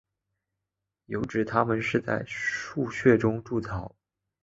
[1.05, 3.95] 有指它们是在树穴中筑巢。